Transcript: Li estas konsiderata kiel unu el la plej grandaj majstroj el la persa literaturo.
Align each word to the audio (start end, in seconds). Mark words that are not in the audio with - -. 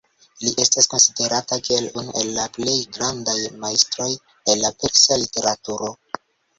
Li 0.43 0.53
estas 0.61 0.87
konsiderata 0.93 1.59
kiel 1.67 1.91
unu 2.03 2.17
el 2.23 2.33
la 2.39 2.47
plej 2.57 2.75
grandaj 2.97 3.39
majstroj 3.61 4.11
el 4.19 4.67
la 4.67 4.77
persa 4.83 5.23
literaturo. 5.25 5.97